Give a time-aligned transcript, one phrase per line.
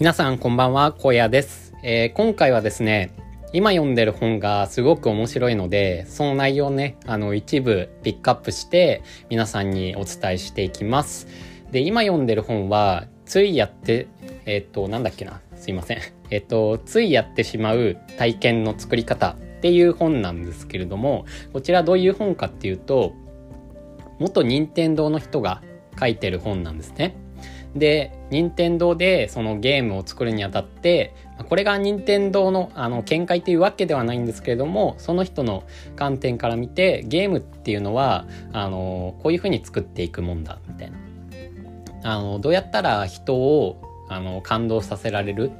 [0.00, 3.14] 皆さんこんばんは、荒野です、えー、今回はですね、
[3.52, 11.28] 今読んでる本がすごく面白いので、その内容ね、あの一部ピックアップして皆さんにお伝えしていきます。
[11.70, 14.08] で、今読んでる本は、ついやって、
[14.46, 15.98] えっ、ー、と、なんだっけな、すいません。
[16.28, 23.14] えっ、ー、と、ついやってしまう体験の作り方っていう本なんですけれども、こちらどういう本かっていうと、
[24.18, 25.62] 元任天堂の人が
[26.00, 27.14] 書いてる本なんですね。
[27.74, 31.14] で、任天堂でそのゲームを作るにあたって、
[31.48, 35.64] これが任天堂のあの見解というわけではないんですけれども、その人の
[35.96, 40.96] 観点から見て、ゲームっていうのは、あの、こういうふうに作っていくもんだ、みたいな。
[42.04, 45.50] あの、どうやったら人を、あの、感動させられる、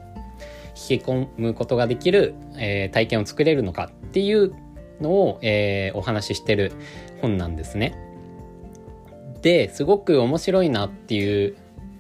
[0.90, 4.54] 引き込むことができる、えー、体験を作れるのかっていう
[5.01, 6.73] のを、えー、お話ししてる
[7.20, 7.96] 本なんですね。
[9.42, 11.56] で、すごく面白いなっていう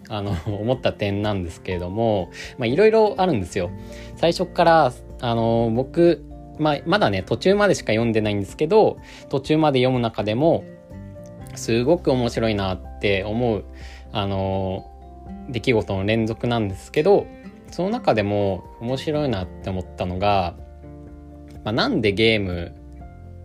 [0.08, 3.70] あの 思った点なんですけれどもいろいろあるんですよ。
[4.16, 6.24] 最初からあの僕、
[6.58, 10.64] まあ、まだね途中までしか読んでないんですけど途中まで読む中でも
[11.54, 13.64] すごく面白いなって思う
[14.12, 14.90] あの
[15.48, 17.26] 出来事の連続なんですけど
[17.70, 20.54] その中でも面白いなって思ったのが、
[21.64, 22.72] まあ、なんでゲーム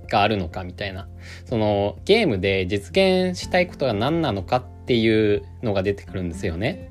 [0.10, 1.08] があるのかみたいな
[1.46, 6.90] そのゲームで実現したいことが何なのかっていうのが出てくるんですよね。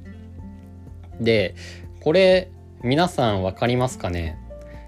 [1.20, 1.56] で
[1.98, 2.48] これ
[2.84, 4.38] 皆さん分かりますかね？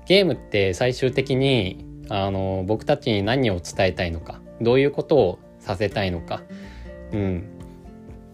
[0.06, 4.40] ゲームって最終的にあの僕たちに何を伝えたいのか？
[4.60, 6.44] どういうことをさせたいのか？
[7.10, 7.48] うん。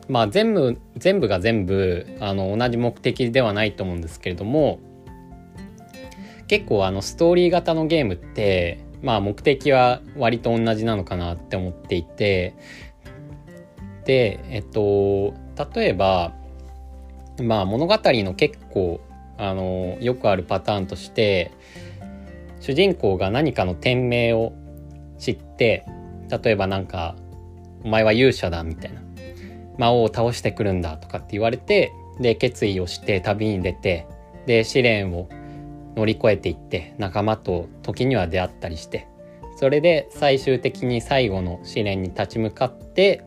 [0.08, 4.78] まあ全部全部が全部あの同じ目的ではないと思うんですけれども
[6.48, 12.54] 結構あのストーリー型のゲームってまあ目的は割と同じなのかなって思っていて
[14.06, 15.34] でえっと
[15.74, 16.32] 例えば
[17.42, 19.00] まあ物語の結構
[19.36, 21.52] あのよくあるパターンとして
[22.60, 24.54] 主人公が何かの店名を
[25.18, 25.84] 知って
[26.42, 27.16] 例えばなんか
[27.84, 29.02] 「お前は勇者だ」みたいな
[29.76, 34.06] 「魔王を倒してくるんだ」とかって言われてで決意をして旅に出て
[34.46, 35.28] で試練を
[35.96, 39.08] 乗り越えていって仲間と時には出会ったりして。
[39.56, 43.22] それで最終的に最後の試練に立ち向かって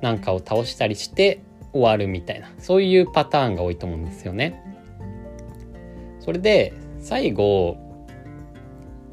[0.00, 1.40] 何かを倒したりして
[1.72, 4.62] 終わるみたいなそういうパターンが多いと思うんですよね。
[6.20, 7.76] それで最後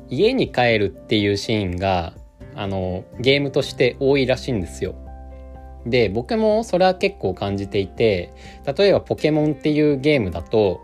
[0.09, 2.13] 家に帰るっていうシーンが
[2.55, 4.95] あのゲームとして多いらしいんですよ。
[5.85, 8.33] で僕もそれは結構感じていて
[8.77, 10.79] 例えばポケモンっていうゲームだと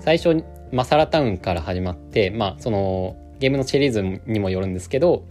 [0.00, 5.26] 最初マサラタウンから始まって、まあ、その、ゲームのシリーズにもよるんですけど、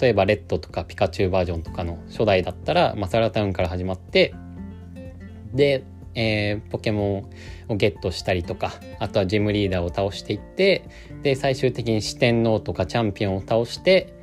[0.00, 4.34] 例えばレッドとかピカチュウバージョンとかの初代だったら、マサラタウンから始まって、
[5.52, 5.84] で、
[6.14, 7.28] えー、ポケモ
[7.68, 10.84] ンをゲットしたりとか、あとはジムリーダーを倒していって、
[11.22, 14.14] で、最終的に四天王とかチャンピオンを倒して、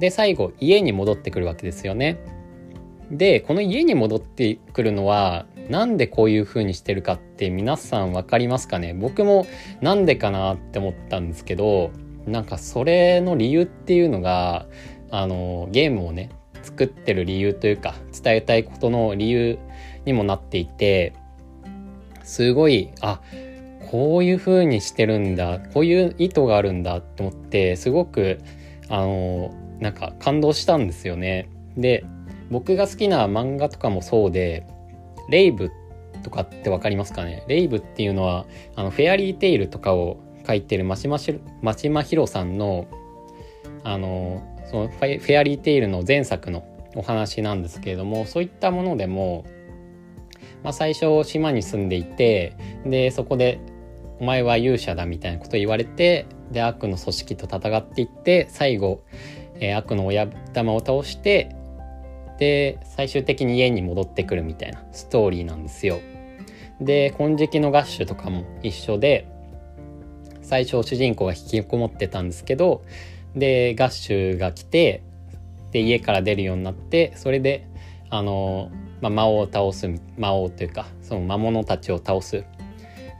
[0.00, 2.18] で、最後、家に戻ってくるわけですよね。
[3.10, 8.94] で、この家に戻ってくるのは、なんでこういう風にしてるかって皆さん分かりますかね？
[8.94, 9.46] 僕も
[9.80, 11.92] なんでかなって思ったんですけど
[12.26, 14.66] なんかそれの理由っていうのが
[15.10, 16.30] あのゲームをね
[16.62, 19.58] 作ってる理由というか伝えたいことの理由
[20.04, 21.12] にもなっていて
[22.22, 23.20] すごいあ
[23.90, 28.38] こういう風にしてるんだこういう意図があるんだと思ってすごく
[28.88, 31.48] あのなんか感動したんですよね。
[31.76, 32.04] で
[32.50, 34.66] 僕が好きな漫画とかもそうで
[35.28, 35.70] レイブ
[36.22, 37.42] とかって分かりますかね？
[37.48, 38.46] レイブっていうのは
[38.76, 41.38] あのフェアリーテイルとかを書いてる真島真
[41.74, 42.86] 島ヒロさんの
[43.84, 46.64] あのそのフェアリーテイルの前作の
[46.94, 49.44] お話なんですけれどもそういったものでも、
[50.62, 53.60] まあ、最初島に住んでいてでそこで
[54.20, 59.02] 「お前は勇者だ」みたいなこと言われてで悪の組織と戦っていって最後、
[59.56, 61.56] えー、悪の親玉を倒して
[62.38, 66.00] で最終的に家に戻ってくるみたいなストーリーなんですよ。
[66.80, 69.28] で金色のガッシュとかも一緒で
[70.52, 72.84] 最初主人公が引きこもってたんですけど
[73.34, 75.02] でガッシュが来て
[75.70, 77.66] で家から出るようになってそれで
[78.10, 78.70] あの、
[79.00, 79.88] まあ、魔王を倒す
[80.18, 82.44] 魔王というかその魔物たちを倒すっ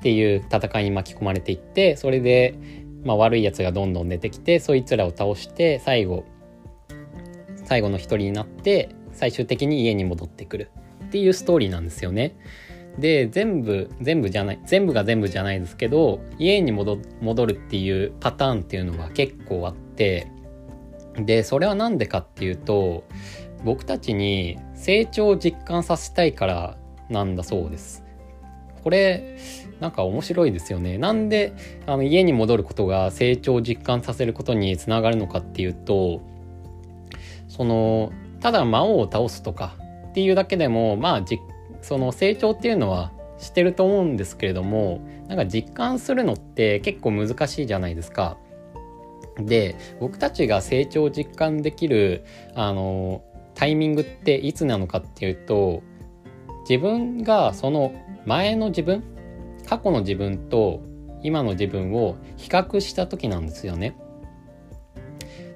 [0.02, 2.54] ていう戦いに巻き込まれていってそれで、
[3.02, 6.26] まあ、悪いやつがどんどん出てきてそいつらを倒して最後
[7.64, 10.70] 最後の一人になって最終的に家に戻ってくる
[11.06, 12.36] っていうストーリーなんですよね。
[12.98, 16.96] で全部全部じゃない全部が全部じゃないですけど家に戻
[17.46, 20.30] るっていうパターンっていうのが結構あって
[21.16, 23.04] でそれは何でかっていうと
[23.64, 26.76] 僕たちに成長を実感させたいから
[27.08, 28.02] なんだそうです。
[28.82, 29.38] これ
[29.80, 30.98] なんか面白いですよね。
[30.98, 31.52] なんで
[31.86, 36.20] あの家に戻ることが成長を実感させることにつながるのかっていうと
[37.48, 39.76] そのただ魔王を倒すとか
[40.08, 41.22] っていうだけでもまあ
[41.82, 48.38] その成長っていうのはしてると思うんですけれどもなんか実感するのって結構難しいじゃないですか。
[49.38, 52.24] で僕たちが成長を実感できる
[52.54, 53.22] あの
[53.54, 55.82] タイミングっていつなのかっていうと
[56.68, 57.92] 自分がその
[58.26, 59.02] 前の自分
[59.66, 60.82] 過去の自分と
[61.22, 63.96] 今の自分を比較した時なんですよね。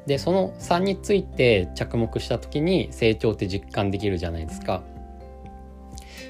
[0.07, 4.83] でその3について着目した時に成長って実感できるじゃないですか。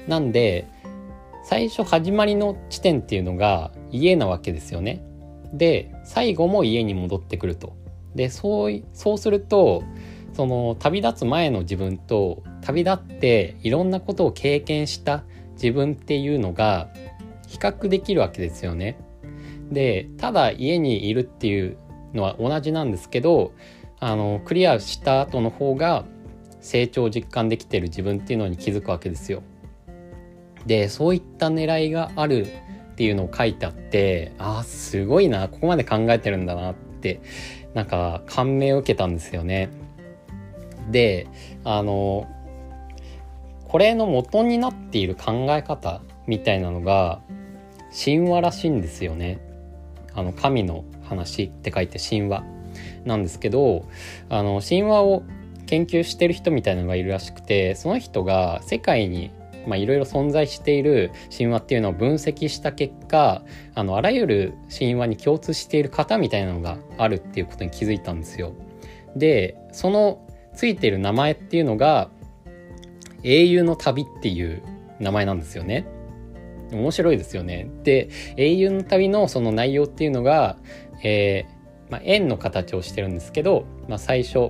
[0.07, 0.67] なんで
[1.43, 5.03] 最初始まりの地点っていうのが家なわけですよね。
[5.53, 7.75] で最後も家に戻ってくると。
[8.15, 9.83] でそうそうすると
[10.33, 15.23] その旅立つ前の自分と旅立っていろんなことを経験した
[15.53, 16.89] 自分っていうのが
[17.47, 18.97] 比較できるわけですよね。
[19.71, 21.77] でただ家にいるっていう
[22.13, 23.53] のは同じなんですけど
[23.99, 26.05] あのクリアした後の方が
[26.61, 29.43] 成長を実感できてる自分っていうのに気づくわけですよ。
[30.67, 37.21] でそういった狙いがあるっていうのを書いてあってあすごいなここまで考えてるんだなって
[37.73, 39.69] なんか感銘を受けたんですよね。
[40.89, 41.27] で
[41.63, 42.27] あの
[43.67, 47.21] これの元になっている考え方みたいなのが
[47.91, 49.39] 神話らしいんですよね。
[50.13, 52.43] あの神の話って書いて神話
[53.05, 53.85] なんですけど
[54.29, 55.23] あの神話を
[55.67, 59.31] 研究してる人みたいなのがいるらしくてその人が世界に
[59.75, 63.43] いろいろ存在している神話っていうのを分析した結果
[63.75, 68.53] あのあらゆる神話に共通している型みたいなのがあるっていうことに気づいたんですよ。
[69.15, 70.25] でその
[70.55, 72.09] ついてる名前っていうのが
[73.23, 74.63] 英雄の旅っていう
[74.99, 75.85] 名前なんですよね。
[76.71, 77.69] 面白いですよね。
[77.83, 80.57] で英雄の旅のその内容っていうのが、
[81.03, 84.49] えーまあ、円の形をしてるんですけど、まあ、最初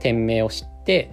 [0.00, 1.10] 天命を知って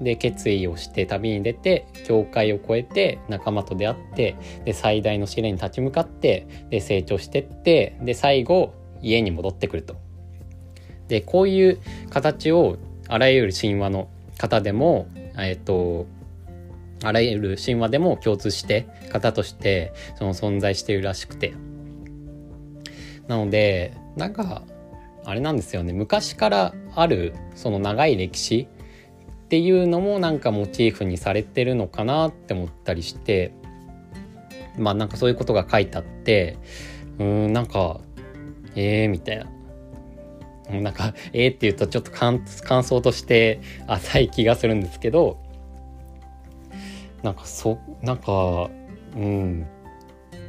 [0.00, 9.96] で決意をして旅に出て境界を越えて仲間と出会ってで最大の試練に立ち向かってで成長してってで最後家に戻ってくると。
[11.08, 11.78] でこういう
[12.10, 12.76] 形を
[13.08, 14.08] あらゆる神話の
[14.38, 16.06] 方でもえっ、と
[17.02, 21.54] あらゆる神話でも共通して型としてその存在しているらしくて
[23.26, 24.62] なのでなんか
[25.24, 28.68] あれなんですよね昔からあるその長い歴史
[29.50, 33.52] っていうのもなんかモチーフにされてるのかなって思ったりして
[34.78, 36.56] まあなんかそういうことが書いてあって
[37.18, 38.00] うんなんか
[38.76, 39.46] ええー、みたいな。
[40.70, 42.44] なんかええー、って言うとちょっと感
[42.84, 45.42] 想として浅い気がするんですけど
[47.24, 48.70] なんかそなんか
[49.16, 49.66] うん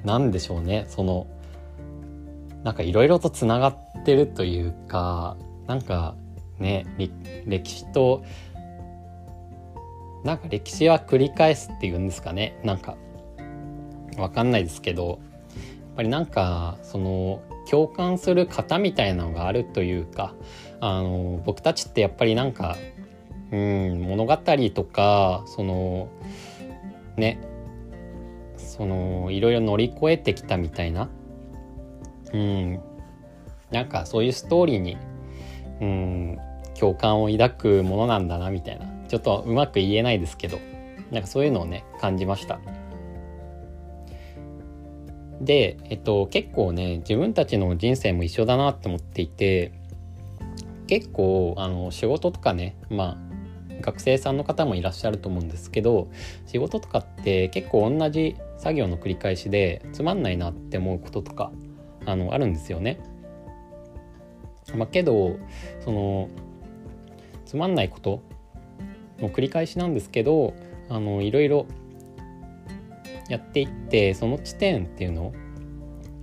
[0.04, 0.86] なんでしょうね。
[0.90, 1.26] その
[2.64, 6.14] なんかいろいろとつながってるというかなんか
[6.60, 6.86] ね
[7.48, 8.24] 歴史と
[10.24, 12.60] なんか歴史は繰り返すっていうんですかね。
[12.64, 12.98] なんか
[14.18, 15.18] わかんないですけどやっ
[15.96, 20.34] ぱりなんかその共感する型みたいなのがあるというか
[20.80, 22.78] あの僕たちってやっぱりなんか
[23.52, 24.38] うん物語
[24.74, 26.10] とかその
[27.18, 27.40] ね
[28.58, 31.10] そのいろいろ乗り越えてきたみたいな。
[32.34, 32.80] うん。
[33.72, 34.98] なんかそういうストーリーに
[35.82, 36.38] うん
[36.80, 38.86] 共感を抱くものなんだなみたいな。
[39.12, 40.58] ちょっとうまく言えないですけど
[41.12, 42.62] なんかそういうのをね感じました
[45.42, 49.74] でえっと結構ね自分たちの人生も一緒だなって思っていて
[50.88, 56.10] 結構あの仕事とかねまあ学生さんの方もいらっしゃると思うんですけど
[56.46, 61.52] 仕事とかって結構同じ作業の繰り返しでつまんないなって思うこととか
[62.06, 63.02] あのあるんですよね。
[64.74, 65.36] まあ、けど
[65.84, 66.30] その
[67.46, 68.24] つまんないこと
[69.22, 70.54] の繰り返しなんですけど
[70.90, 71.68] あのいろいろ
[73.30, 75.34] やっていってその地点っていうのを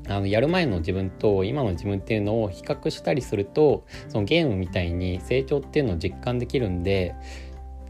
[0.09, 7.14] あのやる前の自分と今の自分っていうのを比較したりするとそのゲームみたいに成長っていうのを実感できるんで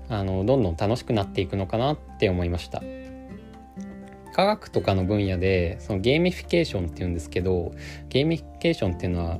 [0.08, 2.82] あのどんどん楽しくなっていくのかなって思いました。
[4.32, 7.72] 科学とかの分野でそのゲーミフィケーションっていうんですけど
[8.08, 9.38] ゲーミフィケーションっていうのは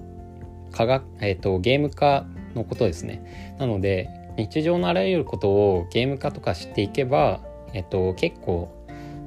[0.73, 3.57] 科学、えーと、ゲーム化のことですね。
[3.59, 7.41] なので日常のあらゆることをゲーム化とかしていけば、
[7.75, 8.73] えーと、結構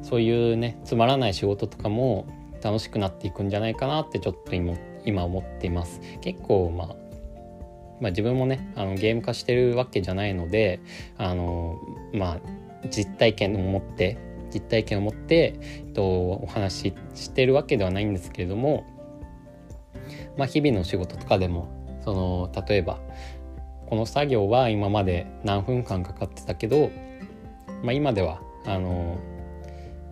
[0.01, 2.25] そういうねつまらない仕事とかも
[2.63, 5.99] 楽しくなっていくんじゃないかなってちょっと今今思っています。
[6.21, 6.87] 結構まあ
[7.99, 10.79] まあ、自分もねあのゲーム化してるわけじゃないので
[11.17, 11.77] あの、
[12.13, 12.39] まあ、
[12.89, 14.17] 実体験を持って
[14.51, 18.85] 実体験を持って、えっと、お話ししてるわけではないんですけれども、
[20.35, 21.69] まあ、日々の仕事とかでも
[22.03, 22.99] その例えば
[23.91, 26.91] この作業は今まで何分間かかってたけど、
[27.83, 29.19] まあ、今ではあの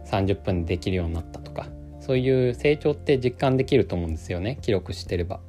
[0.05, 1.67] 30分でできるようになったとか
[2.01, 5.39] そういう成長って実感できると思うんですよね記録してれば。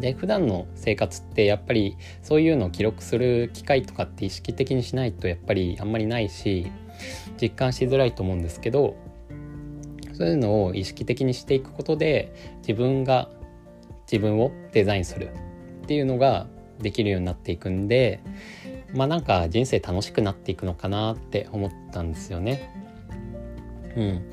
[0.00, 6.66] で普段の生活ってやっぱりそういうのを記録する機会とかって意識的にしないとやっぱりあんまりないし
[7.40, 8.96] 実感しづらいと思うんですけど
[10.14, 12.34] そういうのを意識的にしていくことで
[12.66, 13.30] 自分が
[14.10, 15.28] 自分をデザインする
[15.84, 16.48] っていうのが
[16.80, 18.20] できるようになっていくんで
[18.94, 22.70] まあなんか人生楽しくなっていくのかなって思ったんですよね。
[23.96, 24.30] うん、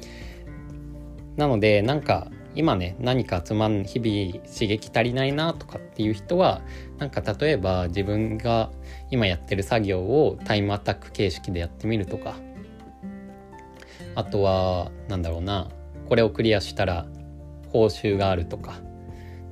[1.35, 6.61] なのでなんか今ね何かつまん日々刺激足りないなとかっていう人は
[6.97, 8.71] なんか例えば自分が
[9.09, 12.35] 今やってる作業をタイムアタック形式でやってみるとか。
[14.15, 15.69] あとはなんだろうな
[16.09, 17.07] これをクリアしたら
[17.69, 18.90] 報酬があるとか。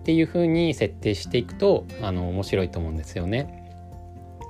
[0.09, 3.63] っていう風に設定していくとあの面白いと思うんですよね。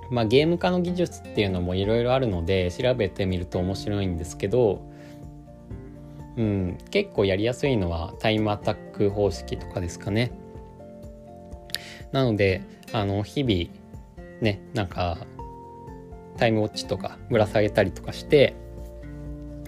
[0.10, 4.82] まあ、ゲーム化の技術っていうのもいろいろあるので調べてみると面白いんですけど、
[6.38, 10.32] うん、結構やりやすいのはタイムアタック方式とかですかね。
[12.14, 12.62] なので
[12.94, 13.70] あの日々
[14.40, 15.18] ねなんか
[16.38, 18.56] タイムウォッチとかぶら下げたりとかして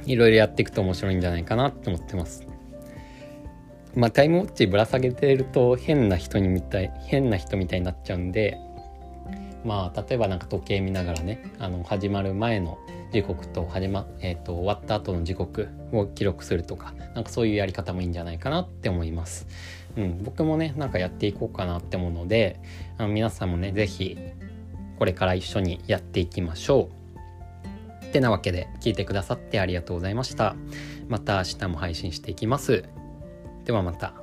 [0.05, 2.50] いろいろやっていくと面白いんじゃないかなと思ってます。
[3.95, 8.57] まあタイムウォッチぶら下げてると変な人にみたい変な人みたいになっちゃうんで
[9.63, 12.77] まあ例えばなんか時計見ながらねあの始まる前の
[13.12, 19.48] 時刻と始ま、えーと、終わった後の時刻を記録するとかなんかそういうやり方もいいんじゃないかなって思います。
[19.98, 22.62] うん、僕もねなんかやっていこうかなって思うので
[22.98, 24.17] あの皆さんもね是非
[24.98, 26.89] これから一緒にやっていきましょ
[28.03, 28.05] う。
[28.05, 30.55] ってなわけで聞いてくださってありがとうございました。
[31.10, 32.86] また明日も配信していきます。
[33.65, 34.21] ではまた。